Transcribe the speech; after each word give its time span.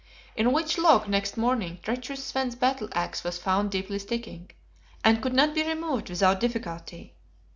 In 0.35 0.51
which 0.51 0.79
log, 0.79 1.07
next 1.07 1.37
morning, 1.37 1.77
treacherous 1.83 2.23
Svein's 2.25 2.55
battle 2.55 2.89
axe 2.93 3.23
was 3.23 3.37
found 3.37 3.69
deeply 3.69 3.99
sticking: 3.99 4.49
and 5.03 5.21
could 5.21 5.35
not 5.35 5.53
be 5.53 5.61
removed 5.63 6.09
without 6.09 6.39
difficulty! 6.39 7.13